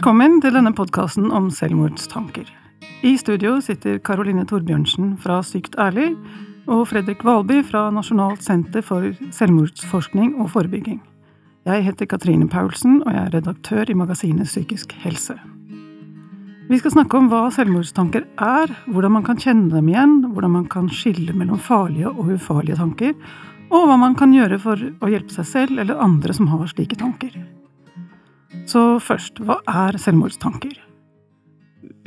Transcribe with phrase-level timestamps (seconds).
[0.00, 2.46] Velkommen til denne podkasten om selvmordstanker.
[3.04, 6.14] I studio sitter Karoline Torbjørnsen fra Sykt ærlig
[6.64, 11.02] og Fredrik Valby fra Nasjonalt senter for selvmordsforskning og forebygging.
[11.68, 15.36] Jeg heter Katrine Paulsen, og jeg er redaktør i magasinet Psykisk helse.
[16.72, 20.68] Vi skal snakke om hva selvmordstanker er, hvordan man kan kjenne dem igjen, hvordan man
[20.72, 23.12] kan skille mellom farlige og ufarlige tanker,
[23.68, 26.96] og hva man kan gjøre for å hjelpe seg selv eller andre som har slike
[27.04, 27.36] tanker.
[28.68, 30.76] Så først, hva er selvmordstanker?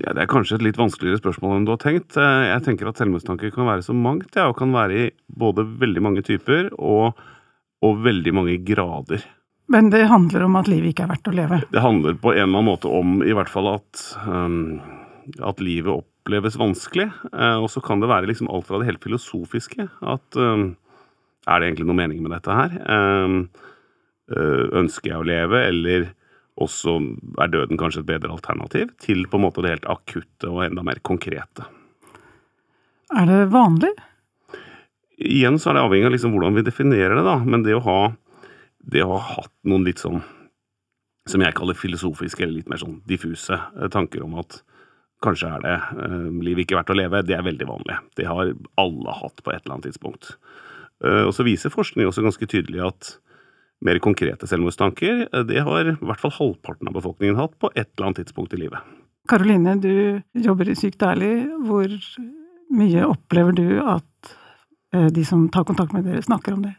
[0.02, 2.16] Ja, det er kanskje et litt vanskeligere spørsmål enn du har tenkt.
[2.18, 5.66] Eh, jeg tenker at selvmordstanker kan være så mangt, ja, og kan være i både
[5.82, 7.20] veldig mange typer og,
[7.86, 9.26] og veldig mange grader.
[9.72, 11.62] Men det handler om at livet ikke er verdt å leve?
[11.72, 14.82] Det handler på en eller annen måte om i hvert fall at, um,
[15.40, 17.08] at livet oppleves vanskelig.
[17.32, 19.88] Uh, og så kan det være liksom alt fra det helt filosofiske.
[20.04, 20.74] At um,
[21.48, 22.76] er det egentlig noe mening med dette her?
[22.90, 23.46] Um,
[24.34, 26.06] ønsker jeg å leve, eller
[26.62, 26.98] også
[27.42, 28.92] er døden kanskje et bedre alternativ?
[29.02, 31.66] Til på en måte det helt akutte og enda mer konkrete.
[33.14, 33.92] Er det vanlig?
[35.24, 37.38] Igjen så er det avhengig av liksom hvordan vi definerer det, da.
[37.46, 38.00] Men det å ha,
[38.82, 40.24] det å ha hatt noen litt sånn
[41.30, 44.60] som jeg kaller filosofiske eller litt mer sånn diffuse eh, tanker om at
[45.24, 48.00] kanskje er det eh, livet ikke verdt å leve, det er veldig vanlig.
[48.20, 48.52] Det har
[48.82, 50.34] alle hatt på et eller annet tidspunkt.
[51.04, 53.14] Eh, og så viser forskning også ganske tydelig at
[53.84, 57.88] mer konkrete selvmordstanker, eh, det har i hvert fall halvparten av befolkningen hatt på et
[57.88, 58.80] eller annet tidspunkt i livet.
[59.30, 61.48] Karoline, du jobber i Sykt ærlig.
[61.64, 61.92] Hvor
[62.74, 64.34] mye opplever du at
[64.94, 66.78] eh, de som tar kontakt med dere, snakker om det?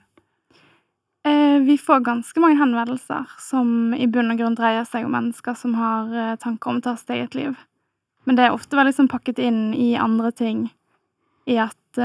[1.65, 5.73] Vi får ganske mange henvendelser som i bunn og grunn dreier seg om mennesker som
[5.79, 7.55] har tanker om å ta sitt eget liv.
[8.29, 10.67] Men det er ofte veldig sånn pakket inn i andre ting.
[11.49, 12.01] I at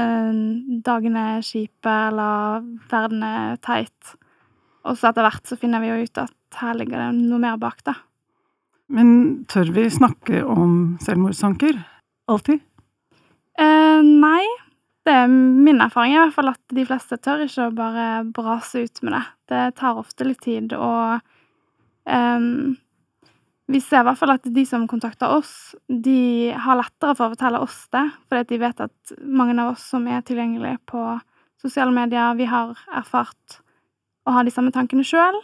[0.86, 4.14] dagene er kjipe, eller verden er teit.
[4.88, 7.58] Og så etter hvert så finner vi jo ut at her ligger det noe mer
[7.60, 7.96] bak, da.
[8.90, 11.78] Men tør vi snakke om selvmordstanker?
[12.30, 12.62] Alltid?
[13.60, 14.42] Eh, nei.
[15.06, 18.84] Det er min erfaring i hvert fall at de fleste tør ikke å bare brase
[18.84, 19.22] ut med det.
[19.50, 21.22] Det tar ofte litt tid, og
[22.10, 22.48] eh,
[23.70, 25.54] vi ser i hvert fall at de som kontakter oss,
[25.86, 29.86] de har lettere for å fortelle oss det, fordi de vet at mange av oss
[29.92, 31.04] som er tilgjengelige på
[31.60, 33.60] sosiale medier, vi har erfart
[34.30, 35.38] å ha de samme tankene sjøl,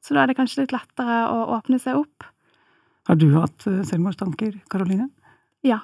[0.00, 2.26] så da er det kanskje litt lettere å åpne seg opp.
[3.08, 5.10] Har du hatt eh, selvmordstanker, Karoline?
[5.66, 5.82] Ja.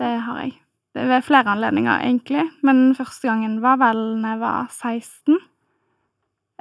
[0.00, 0.56] Det har jeg.
[0.96, 5.40] Det er ved flere anledninger, egentlig, men første gangen var vel da jeg var 16.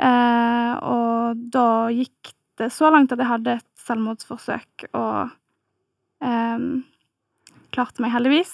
[0.05, 5.35] Eh, og da gikk det så langt at jeg hadde et selvmordsforsøk og
[6.23, 6.65] eh,
[7.75, 8.53] klarte meg heldigvis.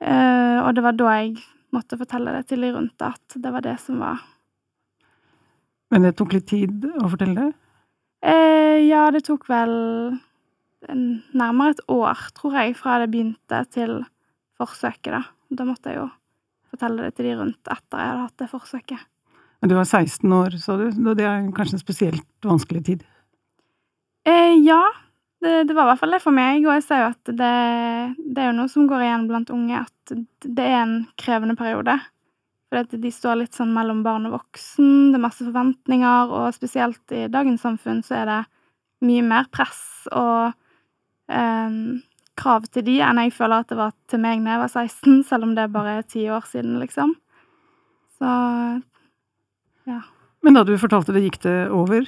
[0.00, 1.34] Eh, og det var da jeg
[1.74, 4.22] måtte fortelle det til de rundt at det var det som var
[5.90, 7.52] Men det tok litt tid å fortelle det?
[8.30, 9.72] Eh, ja, det tok vel
[10.88, 14.00] nærmere et år, tror jeg, fra det begynte til
[14.60, 15.22] forsøket, da.
[15.50, 16.08] Da måtte jeg jo
[16.70, 19.06] fortelle det til de rundt etter jeg hadde hatt det forsøket.
[19.60, 23.02] Men du var 16 år, sa du, og det er kanskje en spesielt vanskelig tid?
[24.28, 24.80] Eh, ja,
[25.42, 27.50] det, det, var i hvert fall det for meg, og jeg ser jo at det,
[28.22, 30.14] det, er jo noe som går igjen blant unge, at
[30.46, 31.98] det er en krevende periode.
[32.70, 37.14] For de står litt sånn mellom barn og voksen, det er masse forventninger, og spesielt
[37.16, 38.40] i dagens samfunn så er det
[39.08, 40.52] mye mer press og
[41.32, 41.80] eh,
[42.40, 45.18] krav til de enn jeg føler at det var til meg da jeg var 16,
[45.26, 47.16] selv om det bare er ti år siden, liksom.
[48.20, 48.30] Så
[49.90, 50.00] ja.
[50.44, 52.06] Men da du fortalte det, gikk det over?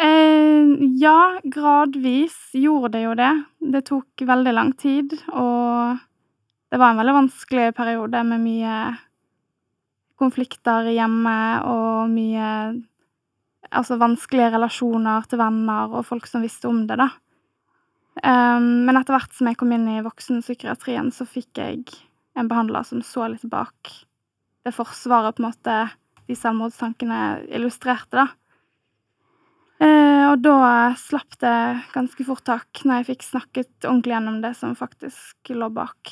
[0.00, 0.70] Eh,
[1.02, 3.32] ja, gradvis gjorde det jo det.
[3.74, 5.98] Det tok veldig lang tid, og
[6.70, 8.76] det var en veldig vanskelig periode med mye
[10.20, 12.52] konflikter hjemme og mye
[13.70, 17.06] Altså vanskelige relasjoner til venner og folk som visste om det, da.
[18.24, 21.84] Um, men etter hvert som jeg kom inn i voksenpsykiatrien, så fikk jeg
[22.34, 23.92] en behandler som så litt bak
[24.66, 25.76] det forsvaret på en måte
[26.26, 27.20] de selvmordstankene
[27.60, 28.26] illustrerte, da.
[29.80, 30.58] Uh, og da
[31.00, 31.56] slapp det
[31.94, 36.10] ganske fort tak når jeg fikk snakket ordentlig gjennom det som faktisk lå bak.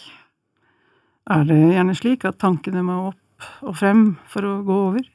[1.29, 3.25] Er det gjerne slik at tankene må opp
[3.63, 5.07] og frem for å gå over?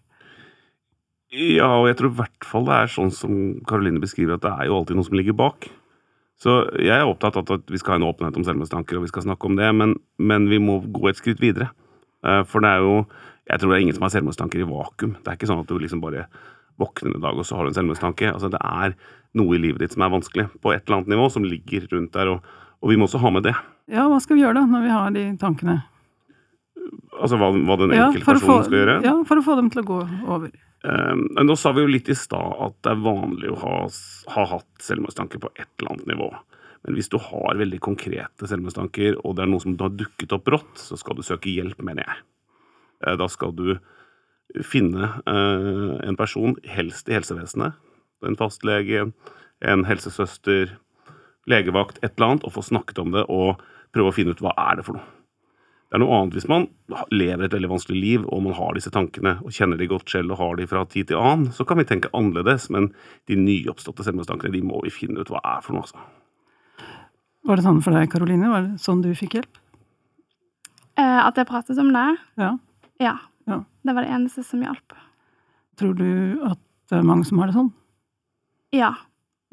[1.34, 3.38] Ja, og jeg tror i hvert fall det er sånn som
[3.70, 5.70] Karoline beskriver, at det er jo alltid noe som ligger bak.
[6.44, 9.12] Så jeg er opptatt av at vi skal ha en åpenhet om selvmordstanker, og vi
[9.14, 11.72] skal snakke om det, men, men vi må gå et skritt videre.
[12.24, 13.06] Eh, for det er jo
[13.44, 15.18] Jeg tror det er ingen som har selvmordstanker i vakuum.
[15.20, 16.30] Det er ikke sånn at du liksom bare
[16.80, 18.30] våkner en dag, og så har du en selvmordstanke.
[18.31, 18.94] Altså, det er
[19.36, 22.14] noe i livet ditt som er vanskelig, på et eller annet nivå, som ligger rundt
[22.16, 23.52] der, og, og vi må også ha med det.
[23.92, 25.75] Ja, hva skal vi gjøre da, når vi har de tankene?
[27.24, 28.96] Altså hva, hva den enkelte ja, skal gjøre?
[29.06, 30.50] Ja, for å få dem til å gå over.
[30.84, 33.78] Um, nå sa vi jo litt i stad at det er vanlig å ha,
[34.34, 36.28] ha hatt selvmordstanker på et eller annet nivå.
[36.84, 40.44] Men hvis du har veldig konkrete selvmordstanker, og det er noe som har dukket opp
[40.50, 42.20] brått, så skal du søke hjelp, mener jeg.
[43.06, 43.78] Uh, da skal du
[44.68, 47.80] finne uh, en person, helst i helsevesenet,
[48.28, 49.08] en fastlege,
[49.64, 50.75] en helsesøster,
[51.48, 53.64] legevakt, et eller annet, og få snakket om det og
[53.96, 55.23] prøve å finne ut hva er det for noe.
[55.94, 56.63] Det er noe annet hvis man
[57.13, 60.34] lever et veldig vanskelig liv og man har disse tankene og kjenner de godt selv
[60.34, 62.88] og har de fra tid til annen, så kan vi tenke annerledes, men
[63.30, 65.84] de nyoppståtte selvmordstankene de må vi finne ut hva er for noe.
[65.86, 66.01] Altså.
[67.45, 68.50] Var det sånn for deg, Karoline?
[68.50, 69.60] Var det sånn du fikk hjelp?
[70.98, 72.06] Eh, at jeg pratet om det?
[72.42, 72.50] Ja.
[73.04, 73.12] ja.
[73.51, 73.57] ja.
[73.86, 74.96] Det var det eneste som hjalp.
[75.78, 76.07] Tror du
[76.48, 76.57] at
[76.89, 77.69] det er mange som har det sånn?
[78.74, 78.96] Ja.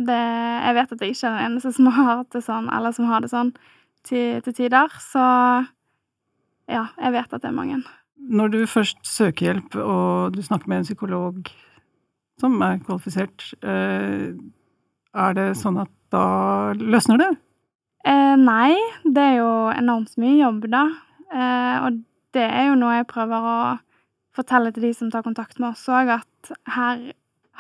[0.01, 2.97] Det, jeg vet at jeg ikke er den eneste som har hatt det sånn, eller
[2.97, 3.53] som har det sånn
[4.09, 5.27] til, til tider, så
[6.71, 7.81] ja, jeg vet at det er mange.
[8.31, 11.53] Når du først søker hjelp, og du snakker med en psykolog
[12.41, 14.33] som er kvalifisert, eh,
[15.11, 17.31] er det sånn at da løsner det?
[18.09, 20.85] Eh, nei, det er jo enormt mye jobb, da.
[21.31, 22.01] Eh, og
[22.37, 23.61] det er jo noe jeg prøver å
[24.37, 27.03] fortelle til de som tar kontakt med oss òg, at her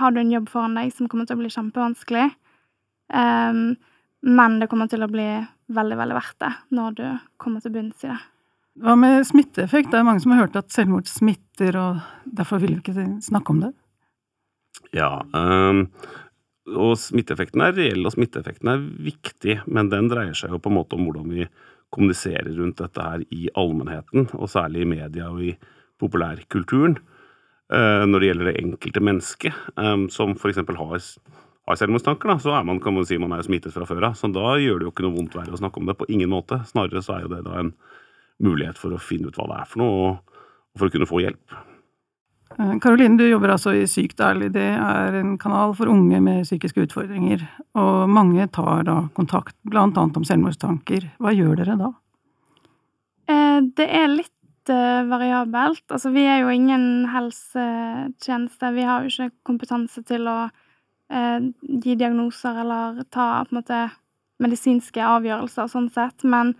[0.00, 2.30] har du en jobb foran deg som kommer til å bli kjempevanskelig.
[3.10, 3.74] Um,
[4.22, 5.26] men det kommer til å bli
[5.74, 7.06] veldig, veldig verdt det når du
[7.42, 8.20] kommer til bunns i det.
[8.80, 9.90] Hva med smitteeffekt?
[9.92, 13.52] Det er mange som har hørt at selvmord smitter, og derfor vil vi ikke snakke
[13.52, 13.74] om det.
[14.96, 15.84] Ja, um,
[16.70, 20.78] og smitteeffekten er reell, og smitteeffekten er viktig, men den dreier seg jo på en
[20.78, 21.46] måte om hvordan vi
[21.92, 25.52] kommuniserer rundt dette her i allmennheten, og særlig i media og i
[26.00, 26.96] populærkulturen,
[27.74, 30.62] uh, når det gjelder det enkelte mennesket, um, som f.eks.
[30.64, 31.04] har
[31.70, 34.16] har selvmordstanker, da, så er man, kan man si man er smittet fra før av.
[34.18, 35.94] Så da gjør det jo ikke noe vondt verre å snakke om det.
[36.00, 36.58] På ingen måte.
[36.66, 37.70] Snarere så er jo det da en
[38.40, 40.14] mulighet for å finne ut hva det er for noe,
[40.70, 41.60] og for å kunne få hjelp.
[42.82, 44.50] Karoline, du jobber altså i Sykt ærlig.
[44.52, 47.44] Det er en kanal for unge med psykiske utfordringer.
[47.78, 51.06] Og mange tar da kontakt, blant annet om selvmordstanker.
[51.22, 51.92] Hva gjør dere da?
[53.30, 55.86] Eh, det er litt eh, variabelt.
[55.88, 58.74] Altså, vi er jo ingen helsetjeneste.
[58.76, 61.38] Vi har jo ikke kompetanse til å eh,
[61.86, 63.80] gi diagnoser eller ta på en måte
[64.42, 66.24] medisinske avgjørelser sånn sett.
[66.24, 66.56] Men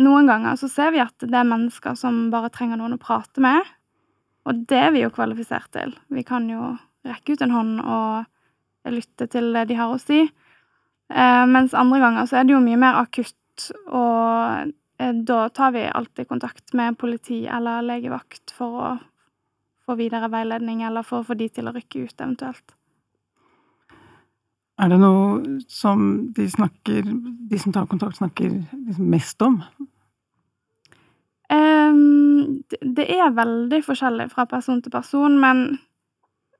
[0.00, 3.42] noen ganger så ser vi at det er mennesker som bare trenger noen å prate
[3.42, 3.62] med.
[4.44, 5.94] Og det er vi jo kvalifisert til.
[6.12, 6.74] Vi kan jo
[7.06, 10.24] rekke ut en hånd og lytte til det de har å si.
[11.08, 15.74] Eh, mens andre ganger så er det jo mye mer akutt, og eh, da tar
[15.76, 18.92] vi alltid kontakt med politi eller legevakt for å
[19.84, 22.76] få videre veiledning, eller for å få de til å rykke ut, eventuelt.
[24.74, 26.00] Er det noe som
[26.34, 27.06] de snakker,
[27.50, 29.60] de som tar kontakt, snakker liksom mest om?
[31.54, 35.78] Um, det er veldig forskjellig fra person til person, men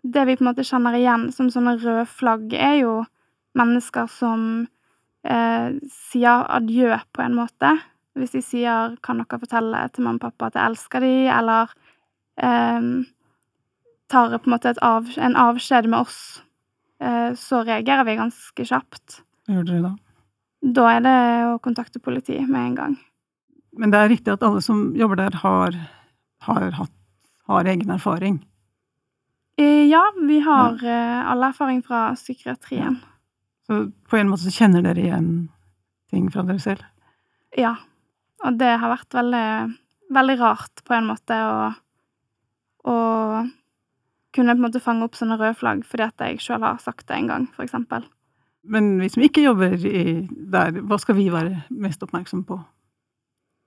[0.05, 2.95] det vi på en måte kjenner igjen som sånne røde flagg, er jo
[3.59, 4.47] mennesker som
[5.27, 7.73] uh, sier adjø på en måte.
[8.15, 11.75] Hvis de sier 'kan dere fortelle til mamma og pappa at jeg elsker de', eller
[12.39, 13.07] um,
[14.09, 16.45] tar på en måte av, en avskjed med oss,
[17.37, 19.19] så reagerer vi ganske kjapt.
[19.45, 19.93] Hva gjør dere da?
[20.65, 21.19] Da er det
[21.51, 22.95] å kontakte politiet med en gang.
[23.77, 25.77] Men det er riktig at alle som jobber der, har,
[26.47, 26.95] har, hatt,
[27.51, 28.39] har egen erfaring?
[29.59, 30.95] Eh, ja, vi har ja.
[30.95, 32.97] Eh, all erfaring fra psykiatrien.
[33.01, 33.11] Ja.
[33.67, 35.31] Så på en måte så kjenner dere igjen
[36.13, 36.85] ting fra dere selv?
[37.59, 37.77] Ja.
[38.45, 39.49] Og det har vært veldig,
[40.15, 41.71] veldig rart, på en måte, å,
[42.93, 42.97] å
[44.35, 47.07] kunne på en måte fange opp sånne røde flagg fordi at jeg sjøl har sagt
[47.09, 48.07] det en gang, eksempel.
[48.65, 52.59] Men vi som ikke jobber i, der, hva skal vi være mest oppmerksomme på?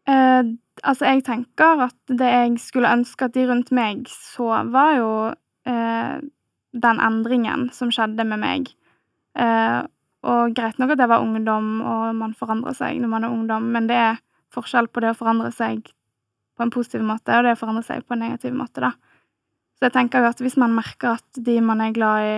[0.10, 0.44] Eh,
[0.84, 5.12] altså, jeg tenker at det jeg skulle ønske at de rundt meg så, var jo
[5.68, 6.16] eh,
[6.88, 8.72] den endringen som skjedde med meg.
[9.38, 9.82] Eh,
[10.28, 13.70] og greit nok at jeg var ungdom, og man forandrer seg når man er ungdom,
[13.76, 14.24] men det er
[14.56, 15.86] forskjell på det å forandre seg
[16.58, 18.96] på en positiv måte, og det å forandre seg på en negativ måte, da.
[19.78, 22.38] Så jeg tenker jo at hvis man merker at de man er glad i,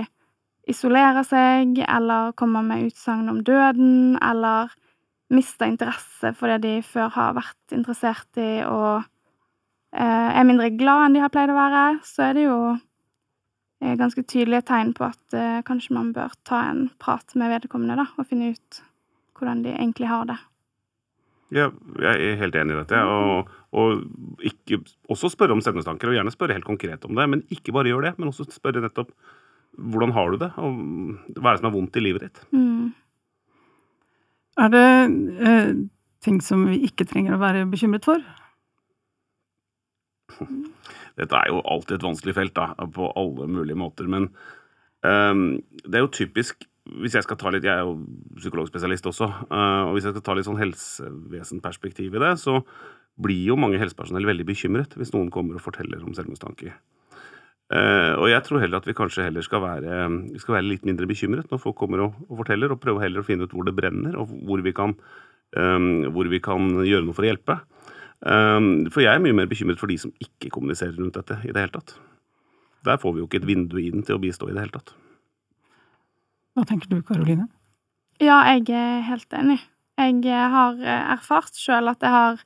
[0.70, 4.74] isolerer seg, eller kommer med utsagn om døden, eller
[5.34, 9.06] mister interesse for det de før har vært interessert i, og
[9.96, 13.96] eh, er mindre glad enn de har pleid å være, så er det jo eh,
[13.98, 18.10] ganske tydelige tegn på at eh, kanskje man bør ta en prat med vedkommende, da,
[18.18, 18.84] og finne ut
[19.40, 20.40] hvordan de egentlig har det.
[21.56, 23.02] Ja, jeg er helt enig i dette.
[23.10, 27.28] Og, og ikke, også spørre om sendestanker, og gjerne spørre helt konkret om det.
[27.32, 29.14] Men ikke bare gjør det, men også spørre nettopp
[29.80, 30.80] hvordan har du det, og
[31.38, 32.40] hva er det som er vondt i livet ditt.
[32.52, 32.90] Mm.
[34.60, 34.88] Er det
[35.48, 35.70] eh,
[36.26, 38.24] ting som vi ikke trenger å være bekymret for?
[41.20, 44.10] Dette er jo alltid et vanskelig felt, da, på alle mulige måter.
[44.12, 44.30] Men
[45.04, 46.66] um, det er jo typisk
[47.04, 47.98] Hvis jeg skal ta litt Jeg er jo
[48.40, 49.28] psykologspesialist også.
[49.50, 52.60] Uh, og hvis jeg skal ta litt sånn helsevesenperspektiv i det, så
[53.20, 56.78] blir jo mange helsepersonell veldig bekymret hvis noen kommer og forteller om selvmordstanker.
[57.70, 59.98] Uh, og jeg tror heller at vi kanskje heller skal være,
[60.42, 63.28] skal være litt mindre bekymret når folk kommer og, og, forteller, og prøve heller å
[63.28, 64.96] finne ut hvor det brenner, og hvor vi kan,
[65.60, 67.60] um, hvor vi kan gjøre noe for å hjelpe.
[68.20, 71.62] For jeg er mye mer bekymret for de som ikke kommuniserer rundt dette i det
[71.62, 71.94] hele tatt.
[72.84, 74.92] Der får vi jo ikke et vindu inn til å bistå i det hele tatt.
[76.60, 77.48] Hva tenker du, Karoline?
[78.20, 79.62] Ja, jeg er helt enig.
[80.00, 80.80] Jeg har
[81.16, 82.42] erfart sjøl at jeg har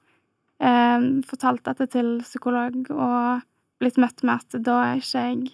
[0.61, 3.41] eh, fortalt dette til psykolog og
[3.81, 5.53] blitt møtt med at da er ikke jeg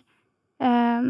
[0.59, 1.09] eh,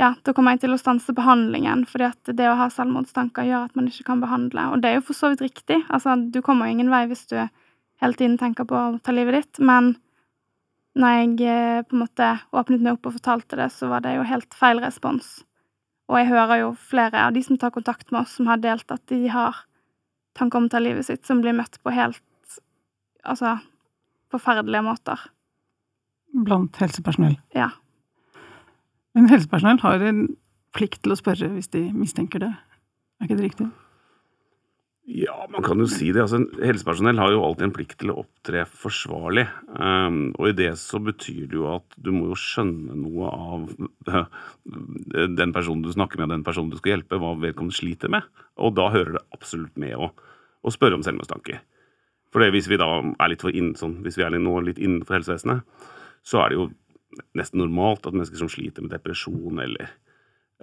[0.00, 3.68] ja, da kommer jeg til å stanse behandlingen, fordi at det å ha selvmordstanker gjør
[3.68, 4.66] at man ikke kan behandle.
[4.72, 5.78] Og det er jo for så vidt riktig.
[5.86, 9.38] Altså, du kommer jo ingen vei hvis du hele tiden tenker på å ta livet
[9.38, 9.94] ditt, men
[10.98, 14.16] når jeg eh, på en måte åpnet meg opp og fortalte det, så var det
[14.16, 15.36] jo helt feil respons.
[16.10, 18.90] Og jeg hører jo flere av de som tar kontakt med oss, som har delt
[18.92, 19.62] at de har
[20.36, 22.20] tanker om å ta livet sitt, som blir møtt på helt
[23.24, 23.56] altså
[24.34, 25.20] forferdelige måter.
[26.44, 27.38] Blant helsepersonell?
[27.54, 27.70] Ja.
[29.14, 30.26] Men helsepersonell har en
[30.74, 32.52] plikt til å spørre hvis de mistenker det.
[33.22, 33.70] Er ikke det riktig?
[35.04, 36.22] Ja, man kan jo si det.
[36.22, 39.44] Altså, helsepersonell har jo alltid en plikt til å opptre forsvarlig.
[39.76, 43.66] Um, og i det så betyr det jo at du må jo skjønne noe av
[44.08, 44.38] uh,
[45.28, 48.24] den personen du snakker med, den personen du skal hjelpe, hva vedkommende sliter med.
[48.56, 50.08] Og da hører det absolutt med å,
[50.64, 51.60] å spørre om selvmordstanker.
[52.32, 54.80] For det, hvis vi da er litt for inn, sånn, hvis vi er nå litt
[54.80, 55.68] innenfor helsevesenet,
[56.24, 56.70] så er det jo
[57.36, 59.92] nesten normalt at mennesker som sliter med depresjon eller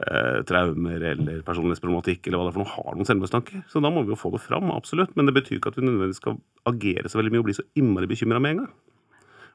[0.08, 3.64] eh, traumer eller personlighetsproblematikk eller hva det er for noe, har noen selvmordstanker.
[3.72, 5.14] Så da må vi jo få det fram, absolutt.
[5.18, 6.40] Men det betyr ikke at vi nødvendigvis skal
[6.70, 8.72] agere så veldig mye og bli så innmari bekymra med en gang.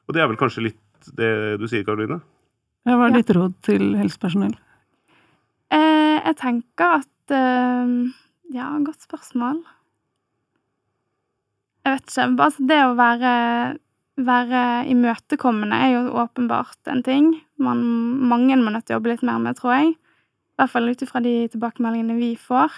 [0.07, 2.21] Og det er vel kanskje litt det du sier, Karoline?
[2.87, 4.55] Ja, hva er ditt råd til helsepersonell?
[5.75, 7.97] Eh, jeg tenker at eh,
[8.55, 9.59] Ja, godt spørsmål.
[11.83, 12.31] Jeg vet ikke.
[12.39, 13.33] Bare det å være
[14.17, 17.29] være imøtekommende er jo åpenbart en ting
[17.61, 17.83] man,
[18.29, 19.93] mange må nødt til å jobbe litt mer med, tror jeg.
[20.57, 22.73] Hvert fall ut ifra de tilbakemeldingene vi får.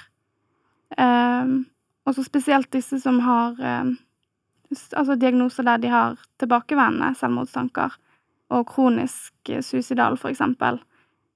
[0.98, 1.64] Um,
[2.08, 3.94] og så spesielt disse som har um,
[4.72, 7.96] altså diagnoser der de har tilbakevendende selvmordstanker,
[8.50, 10.82] og kronisk suicidal, for eksempel.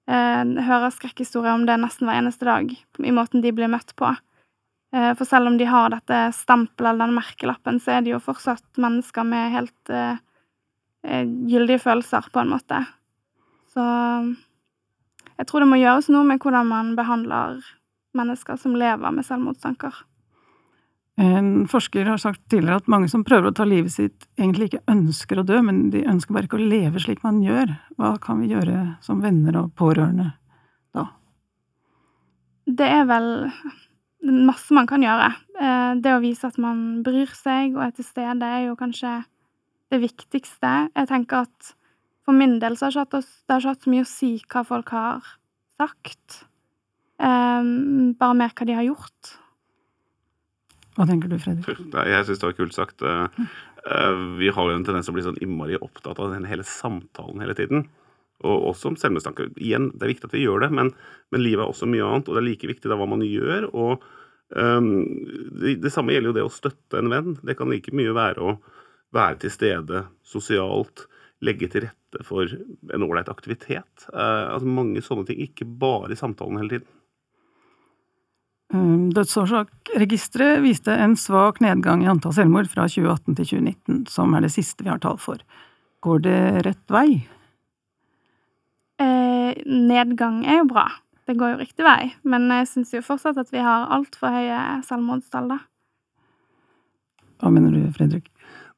[0.10, 4.12] Uh, hører skrekkhistorier om det nesten hver eneste dag, i måten de blir møtt på.
[4.94, 8.22] Eh, for selv om de har dette stempelet eller den merkelappen, så er de jo
[8.22, 10.20] fortsatt mennesker med helt uh,
[11.50, 12.84] gyldige følelser, på en måte.
[13.74, 13.86] Så
[15.40, 17.62] jeg tror det må gjøres noe med hvordan man behandler
[18.18, 20.04] mennesker som lever med selvmordstanker.
[21.22, 24.86] En forsker har sagt tidligere at mange som prøver å ta livet sitt, egentlig ikke
[24.90, 27.76] ønsker å dø, men de ønsker bare ikke å leve slik man gjør.
[28.02, 30.32] Hva kan vi gjøre som venner og pårørende
[30.98, 31.06] da?
[32.66, 33.30] Det er vel
[34.24, 35.30] masse man kan gjøre.
[35.60, 39.20] Eh, det å vise at man bryr seg og er til stede, er jo kanskje
[39.94, 40.74] det viktigste.
[40.96, 41.74] Jeg tenker at
[42.24, 45.32] for min del så har det ikke hatt så mye å si hva folk har
[45.80, 46.44] sagt.
[47.20, 49.34] Um, bare mer hva de har gjort.
[50.94, 51.82] Hva tenker du, Fredrik?
[51.94, 53.04] Jeg syns det var kult sagt.
[53.04, 57.42] Vi har jo en tendens til å bli sånn innmari opptatt av den hele samtalen
[57.44, 57.88] hele tiden.
[58.44, 59.54] Og også om selvmordstanker.
[59.58, 60.92] Igjen, det er viktig at vi gjør det, men,
[61.34, 63.70] men, livet er også mye annet, og det er like viktig da hva man gjør.
[63.72, 64.06] og
[64.54, 64.92] um,
[65.64, 67.36] det, det, samme gjelder jo det å støtte en venn.
[67.42, 68.56] Det kan like mye være å
[69.14, 71.08] være til stede sosialt,
[71.44, 72.50] legge til rette for
[72.94, 74.08] en ålreit aktivitet.
[74.14, 76.90] Uh, altså Mange sånne ting, ikke bare i samtalen hele tiden.
[78.74, 84.46] Ehm, dødsårsakregisteret viste en svak nedgang i antall selvmord fra 2018 til 2019, som er
[84.46, 85.42] det siste vi har tall for.
[86.04, 87.24] Går det rett vei?
[89.66, 90.88] nedgang er jo bra.
[91.28, 92.12] Det går jo riktig vei.
[92.28, 95.60] Men jeg syns jo fortsatt at vi har altfor høye selvmordstall, da.
[97.40, 98.30] Hva mener du, Fredrik?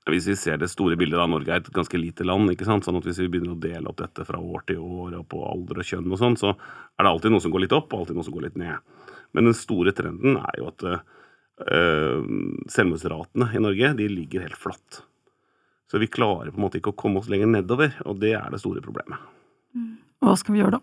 [0.06, 2.52] Hvis vi ser det store bildet, da, Norge er et ganske lite land.
[2.54, 2.86] ikke sant?
[2.86, 5.42] Sånn at Hvis vi begynner å dele opp dette fra år til år og på
[5.42, 8.04] alder og kjønn, og sånn, så er det alltid noe som går litt opp og
[8.04, 8.78] alltid noe som går litt ned.
[9.34, 12.22] Men den store trenden er jo at øh,
[12.72, 15.02] selvmordsratene i Norge de ligger helt flatt.
[15.92, 18.54] Så vi klarer på en måte ikke å komme oss lenger nedover, og det er
[18.54, 19.22] det store problemet.
[20.24, 20.82] Hva skal vi gjøre da?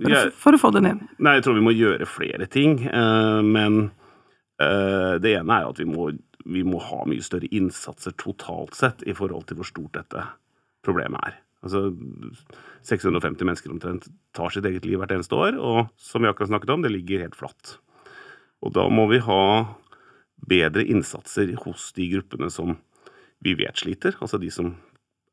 [0.00, 1.02] For, jeg, for, å få det ned?
[1.20, 2.78] Nei, Jeg tror vi må gjøre flere ting.
[2.88, 3.82] Uh, men
[4.62, 6.08] uh, det ene er jo at vi må,
[6.44, 10.24] vi må, ha mye større innsatser totalt sett i forhold til hvor stort dette
[10.86, 11.38] problemet er.
[11.60, 11.90] Altså,
[12.88, 16.72] 650 mennesker omtrent tar sitt eget liv hvert eneste år, og som vi akkurat snakket
[16.72, 17.76] om, det ligger helt flatt.
[18.64, 19.42] Og da må vi ha
[20.50, 22.78] bedre innsatser hos de gruppene som
[23.44, 24.74] vi vet sliter, altså de som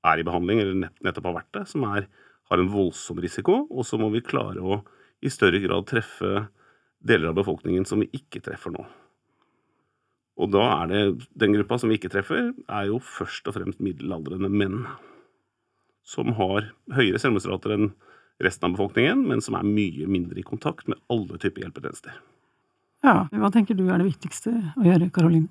[0.08, 2.08] er i behandling eller nettopp har vært det, som er,
[2.52, 4.82] har en voldsom risiko, og så må vi klare å
[5.24, 6.48] i større grad treffe
[7.00, 8.84] deler av befolkningen som vi ikke treffer nå.
[10.38, 13.82] Og da er det den gruppa som vi ikke treffer, er jo først og fremst
[13.84, 14.84] middelaldrende menn.
[16.08, 17.90] Som har høyere selvmordsrater enn
[18.44, 22.20] resten av befolkningen, men som er mye mindre i kontakt med alle typer hjelpetjenester.
[23.06, 25.50] Ja, hva tenker du er det viktigste å gjøre, Karoline?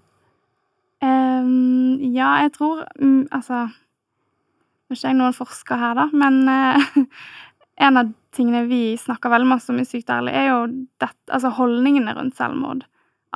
[1.02, 6.38] Um, ja, jeg tror um, Altså Nå er ikke jeg noen forsker her, da, men
[6.48, 7.18] uh,
[7.86, 10.60] en av tingene vi snakker veldig masse om i Sykt ærlig, er jo
[11.02, 12.86] dette, altså holdningene rundt selvmord.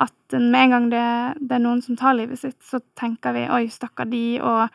[0.01, 1.07] At med en gang det,
[1.41, 4.69] det, er noen som tar livet sitt, så tenker vi 'oi, stakkar de', og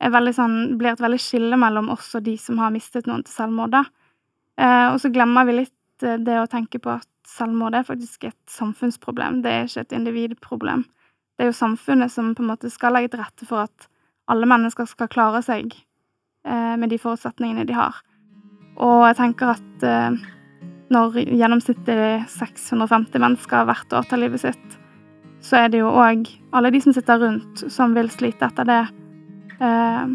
[0.00, 3.76] sånn, blir et veldig skille mellom oss og de som har mistet noen til selvmord.
[4.60, 8.24] Uh, og så glemmer vi litt uh, det å tenke på at selvmord er faktisk
[8.24, 10.84] et samfunnsproblem, det er ikke et individproblem
[11.40, 13.86] det er jo samfunnet som på en måte skal legge til rette for at
[14.28, 17.96] alle mennesker skal klare seg eh, med de forutsetningene de har.
[18.76, 20.18] Og jeg tenker at eh,
[20.90, 24.78] når gjennomsnittlig 650 mennesker hvert år tar livet sitt,
[25.40, 28.82] så er det jo òg alle de som sitter rundt, som vil slite etter det.
[29.60, 30.12] Eh,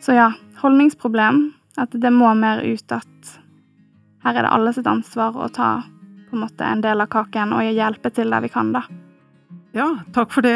[0.00, 0.30] så ja,
[0.62, 1.48] holdningsproblem.
[1.78, 3.36] At det må mer ut at
[4.24, 5.70] her er det alle sitt ansvar å ta
[6.28, 8.84] på en måte en del av kaken og hjelpe til der vi kan, da.
[9.74, 10.54] Ja, takk for det,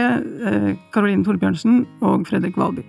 [0.94, 2.84] Karoline eh, Torbjørnsen og Fredrik Valby.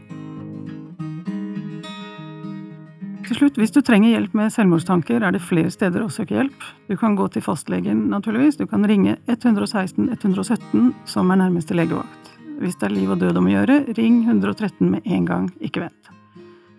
[3.35, 6.61] Til slutt, hvis du trenger hjelp med selvmordstanker, er det flere steder å søke hjelp.
[6.87, 8.55] Du kan gå til fastlegen, naturligvis.
[8.55, 12.31] Du kan ringe 116 117, som er nærmeste legevakt.
[12.61, 15.83] Hvis det er liv og død om å gjøre, ring 113 med en gang, ikke
[15.83, 16.07] vent.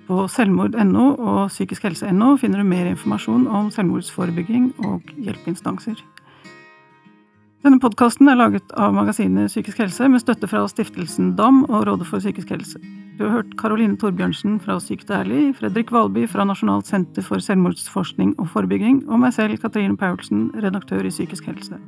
[0.08, 6.00] På selvmord.no og psykiskhelse.no finner du mer informasjon om selvmordsforebygging og hjelpeinstanser.
[7.68, 12.08] Denne podkasten er laget av magasinet Psykisk helse med støtte fra Stiftelsen DAM og Rådet
[12.08, 12.80] for psykisk helse.
[13.16, 18.34] Du har hørt Karoline Torbjørnsen fra Sykt ærlig, Fredrik Valby fra Nasjonalt senter for selvmordsforskning
[18.36, 21.78] og forebygging, og meg selv, Katrine Paulsen, redaktør i Psykisk helse.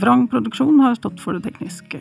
[0.00, 2.00] Vrang Produksjon har stått for det tekniske.